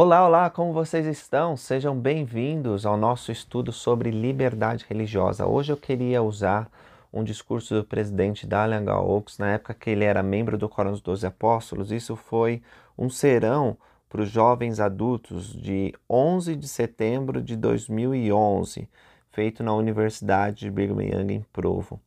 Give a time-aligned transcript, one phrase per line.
[0.00, 1.56] Olá, olá, como vocês estão?
[1.56, 5.44] Sejam bem-vindos ao nosso estudo sobre liberdade religiosa.
[5.44, 6.70] Hoje eu queria usar
[7.12, 11.00] um discurso do presidente Dalian Oaks na época que ele era membro do Corão dos
[11.00, 11.90] Doze Apóstolos.
[11.90, 12.62] Isso foi
[12.96, 13.76] um serão
[14.08, 18.88] para os jovens adultos de 11 de setembro de 2011,
[19.32, 22.00] feito na Universidade de Young em Provo.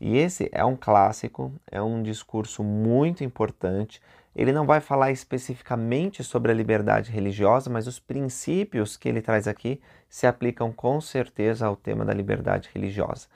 [0.00, 4.00] E esse é um clássico, é um discurso muito importante
[4.34, 9.46] ele não vai falar especificamente sobre a liberdade religiosa, mas os princípios que ele traz
[9.46, 13.28] aqui se aplicam com certeza ao tema da liberdade religiosa.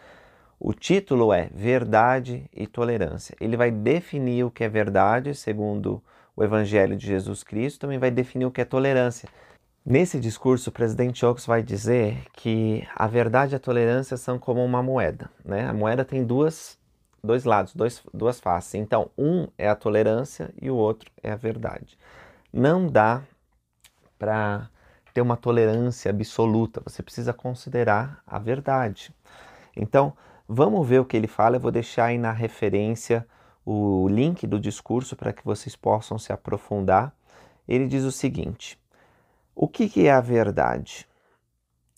[0.58, 3.36] O título é Verdade e Tolerância.
[3.40, 6.02] Ele vai definir o que é verdade, segundo
[6.34, 9.28] o Evangelho de Jesus Cristo, também vai definir o que é tolerância.
[9.86, 14.64] Nesse discurso, o presidente Oaks vai dizer que a verdade e a tolerância são como
[14.64, 15.30] uma moeda.
[15.44, 15.66] Né?
[15.66, 16.78] A moeda tem duas
[17.22, 18.74] dois lados, dois, duas faces.
[18.74, 21.98] Então, um é a tolerância e o outro é a verdade.
[22.52, 23.22] Não dá
[24.18, 24.68] para
[25.12, 29.14] ter uma tolerância absoluta, você precisa considerar a verdade.
[29.76, 30.12] Então,
[30.48, 31.56] vamos ver o que ele fala.
[31.56, 33.26] Eu vou deixar aí na referência
[33.64, 37.12] o link do discurso para que vocês possam se aprofundar.
[37.66, 38.78] Ele diz o seguinte:
[39.54, 41.06] O que, que é a verdade?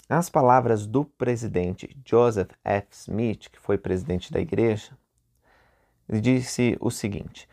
[0.09, 2.89] As palavras do presidente Joseph F.
[2.91, 4.99] Smith, que foi presidente da igreja,
[6.19, 7.47] disse o seguinte: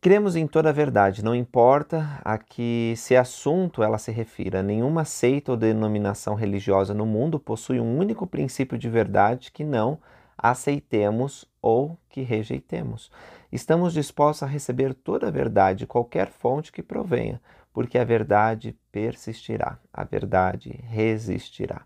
[0.00, 4.62] Cremos em toda a verdade, não importa a que se assunto ela se refira.
[4.62, 9.98] Nenhuma seita ou denominação religiosa no mundo possui um único princípio de verdade que não
[10.38, 13.10] aceitemos ou que rejeitemos.
[13.50, 17.40] Estamos dispostos a receber toda a verdade, qualquer fonte que provenha,
[17.72, 21.82] porque a verdade persistirá, a verdade resistirá.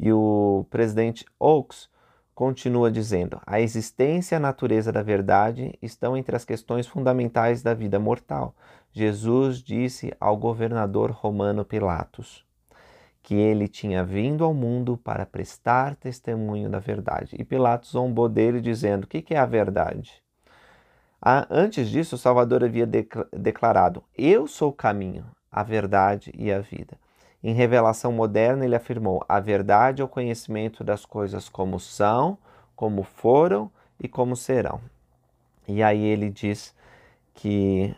[0.00, 1.88] E o presidente Oaks
[2.36, 7.72] continua dizendo: a existência e a natureza da verdade estão entre as questões fundamentais da
[7.72, 8.54] vida mortal.
[8.92, 12.44] Jesus disse ao governador romano Pilatos
[13.22, 17.34] que ele tinha vindo ao mundo para prestar testemunho da verdade.
[17.38, 20.22] E Pilatos zombou dele, dizendo: O que é a verdade?
[21.50, 22.86] Antes disso, Salvador havia
[23.32, 26.98] declarado: Eu sou o caminho, a verdade e a vida.
[27.48, 32.36] Em revelação moderna, ele afirmou: a verdade é o conhecimento das coisas como são,
[32.74, 33.70] como foram
[34.00, 34.80] e como serão.
[35.68, 36.74] E aí ele diz
[37.32, 37.94] que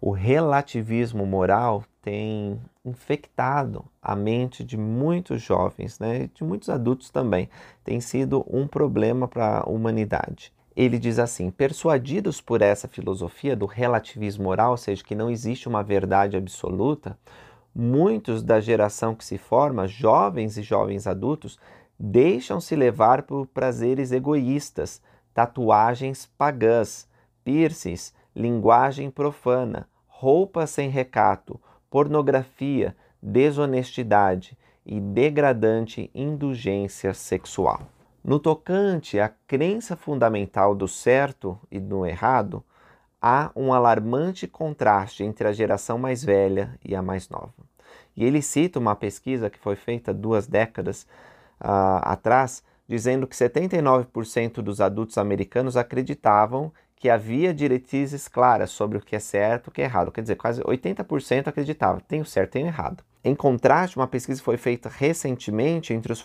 [0.00, 7.50] o relativismo moral tem infectado a mente de muitos jovens, né, de muitos adultos também.
[7.84, 10.50] Tem sido um problema para a humanidade.
[10.74, 15.68] Ele diz assim: persuadidos por essa filosofia do relativismo moral, ou seja, que não existe
[15.68, 17.18] uma verdade absoluta,
[17.74, 21.58] muitos da geração que se forma, jovens e jovens adultos,
[21.98, 25.00] deixam-se levar por prazeres egoístas,
[25.32, 27.08] tatuagens pagãs,
[27.44, 37.82] piercings, linguagem profana, roupa sem recato, pornografia, desonestidade e degradante indulgência sexual.
[38.24, 42.64] No tocante à crença fundamental do certo e do errado,
[43.22, 47.54] há um alarmante contraste entre a geração mais velha e a mais nova.
[48.16, 51.06] E ele cita uma pesquisa que foi feita duas décadas
[51.60, 59.00] uh, atrás, dizendo que 79% dos adultos americanos acreditavam que havia diretrizes claras sobre o
[59.00, 60.12] que é certo e o que é errado.
[60.12, 63.02] Quer dizer, quase 80% acreditavam, tem o certo e tem o errado.
[63.24, 66.24] Em contraste, uma pesquisa foi feita recentemente entre os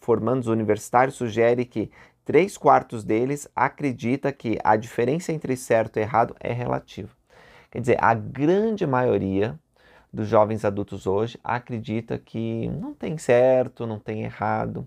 [0.00, 1.90] formandos universitários sugere que
[2.28, 7.08] Três quartos deles acredita que a diferença entre certo e errado é relativa.
[7.70, 9.58] Quer dizer, a grande maioria
[10.12, 14.86] dos jovens adultos hoje acredita que não tem certo, não tem errado.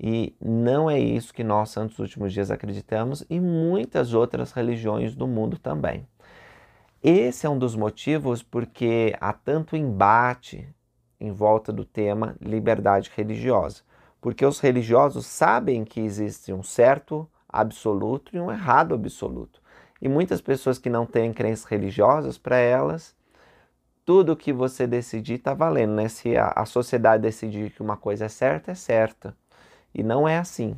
[0.00, 5.26] E não é isso que nós, santos últimos dias, acreditamos e muitas outras religiões do
[5.26, 6.08] mundo também.
[7.02, 10.66] Esse é um dos motivos porque há tanto embate
[11.20, 13.82] em volta do tema liberdade religiosa
[14.20, 19.60] porque os religiosos sabem que existe um certo absoluto e um errado absoluto.
[20.00, 23.14] E muitas pessoas que não têm crenças religiosas, para elas,
[24.04, 26.08] tudo que você decidir está valendo, né?
[26.08, 29.36] Se a, a sociedade decidir que uma coisa é certa, é certa.
[29.94, 30.76] E não é assim.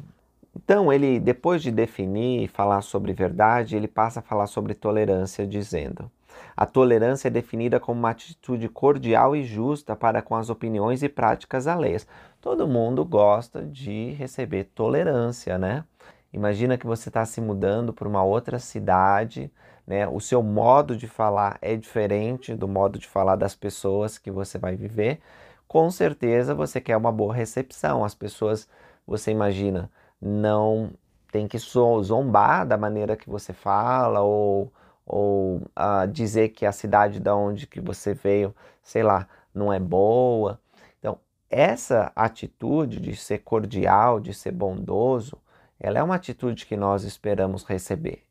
[0.55, 5.47] Então, ele, depois de definir e falar sobre verdade, ele passa a falar sobre tolerância,
[5.47, 6.11] dizendo:
[6.57, 11.09] a tolerância é definida como uma atitude cordial e justa para com as opiniões e
[11.09, 12.07] práticas alheias.
[12.41, 15.85] Todo mundo gosta de receber tolerância, né?
[16.33, 19.53] Imagina que você está se mudando para uma outra cidade,
[19.87, 20.09] né?
[20.09, 24.59] O seu modo de falar é diferente do modo de falar das pessoas que você
[24.59, 25.21] vai viver.
[25.69, 28.05] Com certeza você quer uma boa recepção.
[28.05, 28.69] As pessoas,
[29.07, 29.91] você imagina,
[30.21, 30.91] não
[31.31, 34.71] tem que zombar da maneira que você fala ou
[35.07, 39.79] ou uh, dizer que a cidade da onde que você veio, sei lá, não é
[39.79, 40.61] boa.
[40.99, 41.19] Então,
[41.51, 45.37] essa atitude de ser cordial, de ser bondoso,
[45.79, 48.23] ela é uma atitude que nós esperamos receber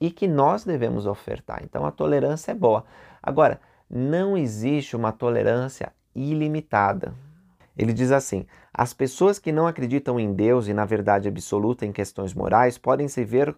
[0.00, 1.62] e que nós devemos ofertar.
[1.62, 2.84] Então, a tolerância é boa.
[3.22, 7.14] Agora, não existe uma tolerância ilimitada.
[7.76, 11.92] Ele diz assim: as pessoas que não acreditam em Deus e na verdade absoluta em
[11.92, 13.54] questões morais podem se ver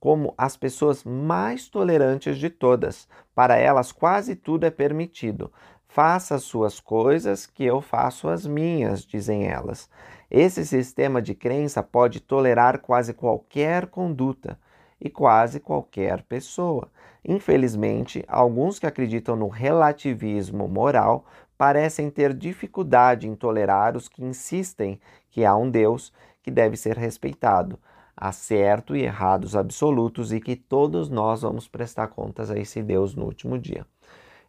[0.00, 3.08] como as pessoas mais tolerantes de todas.
[3.34, 5.52] Para elas, quase tudo é permitido.
[5.88, 9.88] Faça as suas coisas, que eu faço as minhas, dizem elas.
[10.30, 14.58] Esse sistema de crença pode tolerar quase qualquer conduta
[15.00, 16.88] e quase qualquer pessoa.
[17.24, 21.24] Infelizmente, alguns que acreditam no relativismo moral
[21.56, 26.12] parecem ter dificuldade em tolerar os que insistem que há um Deus
[26.42, 27.78] que deve ser respeitado
[28.20, 33.14] há certo e errados absolutos e que todos nós vamos prestar contas a esse Deus
[33.14, 33.86] no último dia.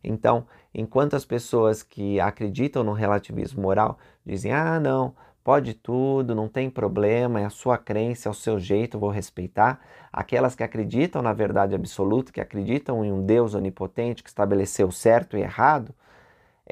[0.04, 5.13] Então, enquanto as pessoas que acreditam no relativismo moral dizem: ah, não,
[5.44, 9.80] pode tudo, não tem problema, é a sua crença, é o seu jeito, vou respeitar.
[10.12, 15.38] Aquelas que acreditam na verdade absoluta, que acreditam em um Deus onipotente que estabeleceu certo
[15.38, 15.94] e errado,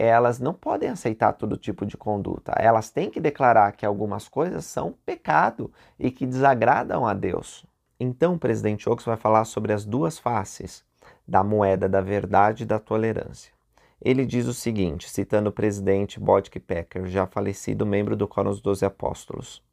[0.05, 2.53] elas não podem aceitar todo tipo de conduta.
[2.55, 7.65] Elas têm que declarar que algumas coisas são pecado e que desagradam a Deus.
[7.99, 10.85] Então, o presidente Oaks vai falar sobre as duas faces
[11.27, 13.51] da moeda da verdade e da tolerância.
[13.99, 18.61] Ele diz o seguinte, citando o presidente Bodke Pecker, já falecido membro do Quórum dos
[18.61, 19.63] Doze Apóstolos.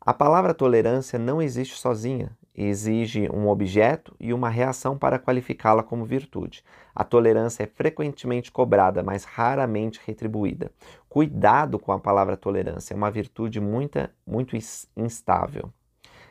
[0.00, 6.04] A palavra tolerância não existe sozinha, exige um objeto e uma reação para qualificá-la como
[6.04, 6.62] virtude.
[6.94, 10.70] A tolerância é frequentemente cobrada, mas raramente retribuída.
[11.08, 14.56] Cuidado com a palavra tolerância, é uma virtude muito, muito
[14.96, 15.70] instável.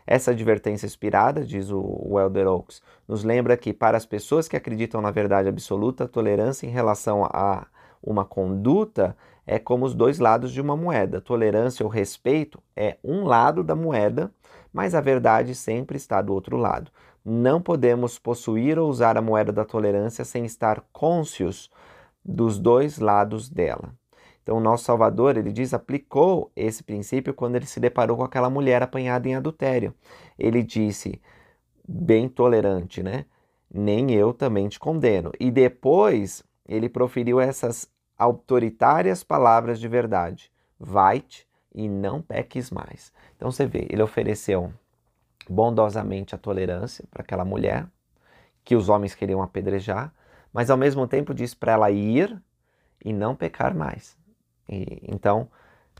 [0.05, 5.01] Essa advertência inspirada, diz o Elder Oaks, nos lembra que para as pessoas que acreditam
[5.01, 7.67] na verdade absoluta, a tolerância em relação a
[8.01, 9.15] uma conduta
[9.47, 11.21] é como os dois lados de uma moeda.
[11.21, 14.31] Tolerância ou respeito é um lado da moeda
[14.73, 16.91] mas a verdade sempre está do outro lado.
[17.23, 21.69] Não podemos possuir ou usar a moeda da tolerância sem estar cônscios
[22.25, 23.93] dos dois lados dela.
[24.41, 28.49] Então, o nosso Salvador, ele diz, aplicou esse princípio quando ele se deparou com aquela
[28.49, 29.93] mulher apanhada em adultério.
[30.37, 31.21] Ele disse,
[31.87, 33.25] bem tolerante, né?
[33.73, 35.31] Nem eu também te condeno.
[35.39, 43.13] E depois ele proferiu essas autoritárias palavras de verdade: Vai-te e não peques mais.
[43.35, 44.73] Então você vê, ele ofereceu
[45.49, 47.87] bondosamente a tolerância para aquela mulher
[48.63, 50.13] que os homens queriam apedrejar,
[50.53, 52.41] mas ao mesmo tempo disse para ela ir
[53.03, 54.17] e não pecar mais.
[54.69, 55.49] E, então,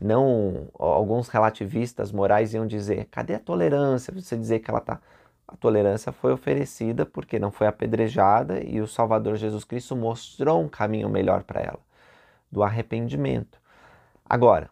[0.00, 4.12] não alguns relativistas morais iam dizer: cadê a tolerância?
[4.14, 5.00] Você dizer que ela está
[5.46, 10.68] a tolerância foi oferecida porque não foi apedrejada e o Salvador Jesus Cristo mostrou um
[10.68, 11.80] caminho melhor para ela,
[12.50, 13.60] do arrependimento.
[14.24, 14.70] Agora,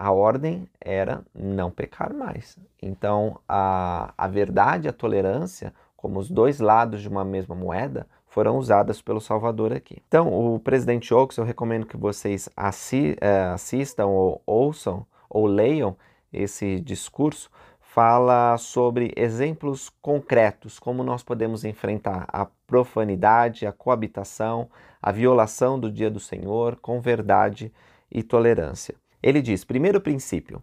[0.00, 2.58] a ordem era não pecar mais.
[2.80, 8.06] Então, a, a verdade e a tolerância, como os dois lados de uma mesma moeda,
[8.26, 10.02] foram usadas pelo Salvador aqui.
[10.08, 15.94] Então, o presidente Oaks, eu recomendo que vocês assi é, assistam ou ouçam ou leiam
[16.32, 24.70] esse discurso, fala sobre exemplos concretos, como nós podemos enfrentar a profanidade, a coabitação,
[25.02, 27.70] a violação do dia do Senhor com verdade
[28.10, 28.94] e tolerância.
[29.22, 30.62] Ele diz: primeiro princípio.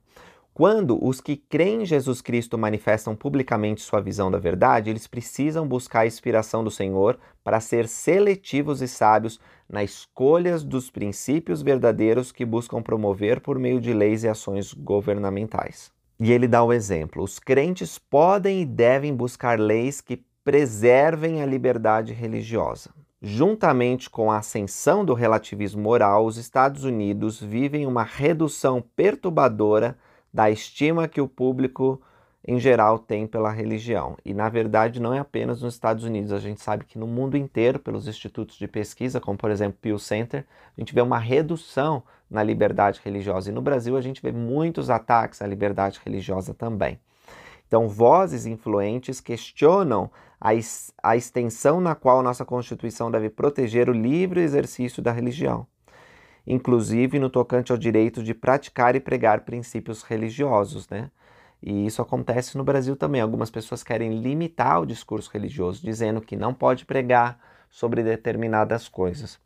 [0.57, 5.67] Quando os que creem em Jesus Cristo manifestam publicamente sua visão da verdade, eles precisam
[5.67, 12.31] buscar a inspiração do Senhor para ser seletivos e sábios na escolha dos princípios verdadeiros
[12.31, 15.91] que buscam promover por meio de leis e ações governamentais.
[16.19, 21.45] E ele dá o exemplo: os crentes podem e devem buscar leis que preservem a
[21.45, 22.96] liberdade religiosa.
[23.19, 29.97] Juntamente com a ascensão do relativismo moral, os Estados Unidos vivem uma redução perturbadora
[30.31, 31.99] da estima que o público
[32.47, 34.15] em geral tem pela religião.
[34.23, 37.35] E na verdade não é apenas nos Estados Unidos, a gente sabe que no mundo
[37.35, 40.45] inteiro, pelos institutos de pesquisa, como por exemplo Pew Center,
[40.77, 43.49] a gente vê uma redução na liberdade religiosa.
[43.49, 46.99] E no Brasil a gente vê muitos ataques à liberdade religiosa também.
[47.67, 50.09] Então, vozes influentes questionam
[50.39, 50.49] a,
[51.03, 55.67] a extensão na qual nossa Constituição deve proteger o livre exercício da religião,
[56.45, 61.11] inclusive no tocante ao direito de praticar e pregar princípios religiosos, né?
[61.61, 63.19] E isso acontece no Brasil também.
[63.19, 69.39] Algumas pessoas querem limitar o discurso religioso, dizendo que não pode pregar sobre determinadas coisas.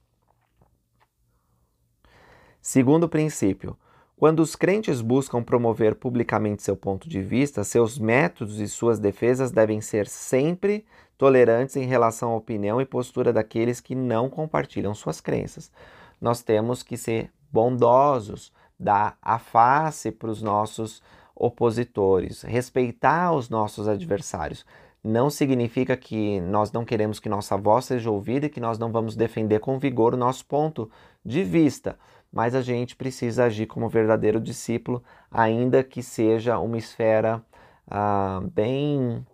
[2.62, 3.78] Segundo princípio,
[4.22, 9.50] Quando os crentes buscam promover publicamente seu ponto de vista, seus métodos e suas defesas
[9.50, 10.86] devem ser sempre
[11.18, 15.72] tolerantes em relação à opinião e postura daqueles que não compartilham suas crenças.
[16.22, 21.02] Nós temos que ser bondosos, dar a face para os nossos
[21.36, 24.64] opositores, respeitar os nossos adversários.
[25.04, 28.92] Não significa que nós não queremos que nossa voz seja ouvida e que nós não
[28.92, 30.92] vamos defender com vigor o nosso ponto
[31.26, 31.98] de vista
[32.32, 37.44] mas a gente precisa agir como verdadeiro discípulo, ainda que seja uma esfera
[37.90, 39.26] ah, bem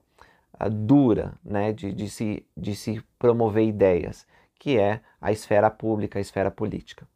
[0.59, 4.25] ah, dura né, de, de, se, de se promover ideias,
[4.59, 7.07] que é a esfera pública, a esfera política.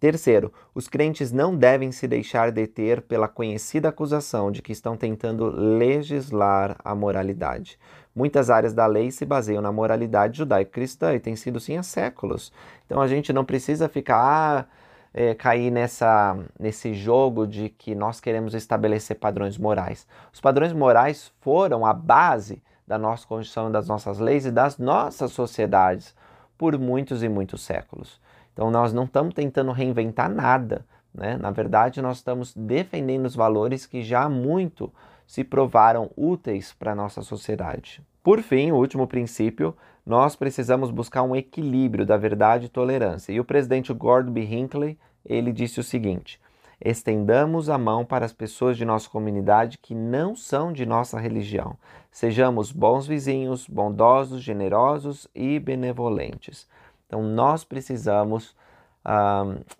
[0.00, 5.44] Terceiro, os crentes não devem se deixar deter pela conhecida acusação de que estão tentando
[5.50, 7.78] legislar a moralidade.
[8.16, 12.50] Muitas áreas da lei se baseiam na moralidade judaico-cristã e tem sido assim há séculos.
[12.86, 14.16] Então a gente não precisa ficar.
[14.16, 14.66] Ah,
[15.12, 20.06] é, cair nessa, nesse jogo de que nós queremos estabelecer padrões morais.
[20.32, 25.32] Os padrões morais foram a base da nossa Constituição, das nossas leis e das nossas
[25.32, 26.14] sociedades
[26.56, 28.20] por muitos e muitos séculos.
[28.52, 30.84] Então nós não estamos tentando reinventar nada.
[31.12, 31.36] Né?
[31.36, 34.92] Na verdade, nós estamos defendendo os valores que já há muito
[35.26, 38.02] se provaram úteis para a nossa sociedade.
[38.22, 39.74] Por fim, o último princípio,
[40.04, 43.32] nós precisamos buscar um equilíbrio da verdade e tolerância.
[43.32, 44.42] E o presidente Gordon B.
[44.42, 46.40] Hinckley, ele disse o seguinte:
[46.82, 51.76] Estendamos a mão para as pessoas de nossa comunidade que não são de nossa religião.
[52.10, 56.68] Sejamos bons vizinhos, bondosos, generosos e benevolentes.
[57.06, 58.54] Então, nós precisamos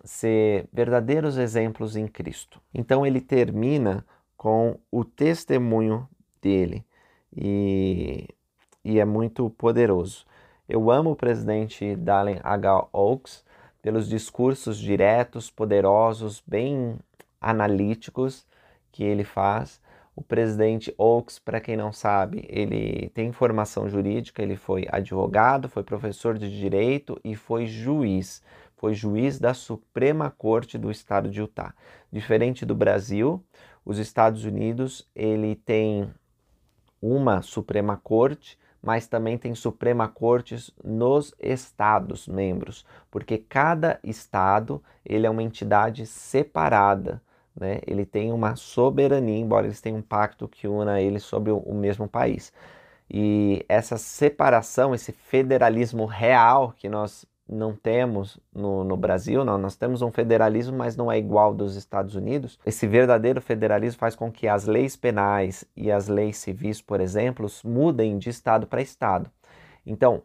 [0.03, 2.59] ser verdadeiros exemplos em Cristo.
[2.73, 4.03] Então, ele termina
[4.35, 6.07] com o testemunho
[6.41, 6.83] dele
[7.35, 8.27] e,
[8.83, 10.25] e é muito poderoso.
[10.67, 12.87] Eu amo o presidente Dallin H.
[12.93, 13.43] Oaks
[13.81, 16.97] pelos discursos diretos, poderosos, bem
[17.39, 18.45] analíticos
[18.91, 19.81] que ele faz.
[20.15, 25.83] O presidente Oaks, para quem não sabe, ele tem formação jurídica, ele foi advogado, foi
[25.83, 28.43] professor de direito e foi juiz.
[28.75, 31.73] Foi juiz da Suprema Corte do Estado de Utah.
[32.11, 33.43] Diferente do Brasil,
[33.85, 36.09] os Estados Unidos, ele tem
[37.01, 45.27] uma Suprema Corte, mas também tem Suprema Cortes nos estados membros, porque cada estado ele
[45.27, 47.21] é uma entidade separada,
[47.55, 47.79] né?
[47.85, 52.07] Ele tem uma soberania, embora eles tenham um pacto que una eles sobre o mesmo
[52.07, 52.51] país.
[53.09, 59.57] E essa separação, esse federalismo real que nós não temos no, no Brasil, não.
[59.57, 62.57] nós temos um federalismo, mas não é igual dos Estados Unidos.
[62.65, 67.45] Esse verdadeiro federalismo faz com que as leis penais e as leis civis, por exemplo,
[67.65, 69.29] mudem de estado para estado.
[69.85, 70.23] Então,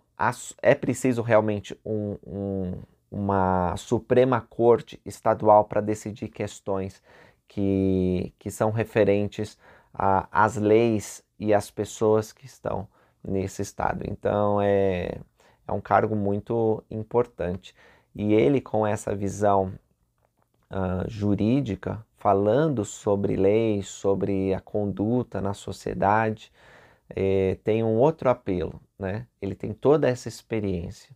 [0.63, 2.73] é preciso realmente um, um,
[3.11, 7.03] uma Suprema Corte estadual para decidir questões
[7.49, 9.59] que, que são referentes
[9.93, 12.87] às leis e às pessoas que estão
[13.27, 14.05] nesse estado.
[14.09, 15.19] Então, é
[15.67, 17.75] é um cargo muito importante.
[18.15, 19.73] E ele, com essa visão
[20.71, 26.51] uh, jurídica, falando sobre leis, sobre a conduta na sociedade,
[27.15, 29.27] eh, tem um outro apelo, né?
[29.41, 31.15] Ele tem toda essa experiência.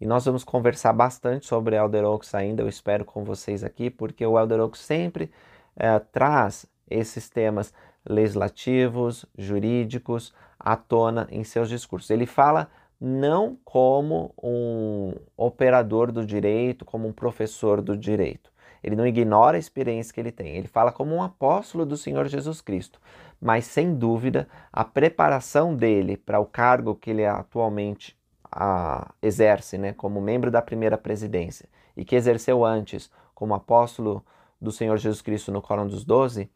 [0.00, 4.24] E nós vamos conversar bastante sobre Elder Oaks ainda, eu espero com vocês aqui, porque
[4.26, 5.30] o Elder Oaks sempre
[5.76, 7.72] eh, traz esses temas
[8.08, 12.10] legislativos, jurídicos, à tona em seus discursos.
[12.10, 12.68] Ele fala
[13.00, 18.50] não como um operador do direito, como um professor do direito.
[18.82, 22.26] Ele não ignora a experiência que ele tem, ele fala como um apóstolo do Senhor
[22.26, 23.00] Jesus Cristo.
[23.40, 28.16] Mas, sem dúvida, a preparação dele para o cargo que ele atualmente
[28.50, 34.24] a, exerce, né, como membro da primeira presidência, e que exerceu antes como apóstolo
[34.60, 36.50] do Senhor Jesus Cristo no Coro dos Doze,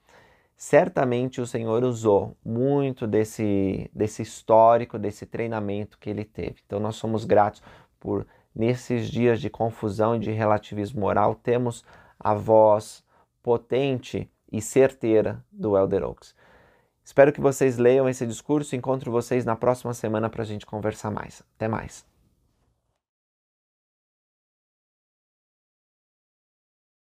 [0.62, 6.58] certamente o Senhor usou muito desse, desse histórico, desse treinamento que ele teve.
[6.64, 7.60] Então nós somos gratos
[7.98, 11.84] por, nesses dias de confusão e de relativismo moral, temos
[12.16, 13.02] a voz
[13.42, 16.32] potente e certeira do Elder Oaks.
[17.04, 21.10] Espero que vocês leiam esse discurso encontro vocês na próxima semana para a gente conversar
[21.10, 21.42] mais.
[21.56, 22.11] Até mais.